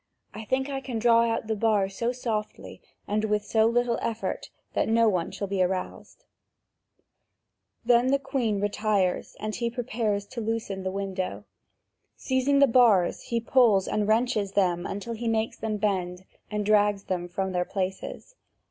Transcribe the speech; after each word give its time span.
I 0.33 0.45
think 0.45 0.67
I 0.67 0.81
can 0.81 0.97
draw 0.97 1.29
out 1.31 1.45
the 1.45 1.55
bars 1.55 1.95
so 1.95 2.11
softly 2.11 2.81
and 3.07 3.23
with 3.25 3.45
so 3.45 3.67
little 3.67 3.99
effort 4.01 4.49
that 4.73 4.89
no 4.89 5.07
one 5.07 5.29
shall 5.29 5.45
be 5.47 5.61
aroused." 5.61 6.25
(Vv. 7.85 7.91
4651 7.91 7.91
4754.) 7.91 7.93
Then 7.93 8.07
the 8.07 8.27
Queen 8.31 8.59
retires, 8.61 9.35
and 9.39 9.55
he 9.57 9.69
prepares 9.69 10.25
to 10.25 10.41
loosen 10.41 10.81
the 10.81 10.91
window. 10.91 11.43
Seizing 12.15 12.57
the 12.57 12.65
bars, 12.65 13.21
he 13.25 13.39
pulls 13.39 13.87
and 13.87 14.07
wrenches 14.07 14.53
them 14.53 14.87
until 14.87 15.13
he 15.13 15.27
makes 15.27 15.57
them 15.57 15.77
bend 15.77 16.25
and 16.49 16.65
drags 16.65 17.03
them 17.03 17.27
from 17.27 17.51
their 17.51 17.63
places. 17.63 18.33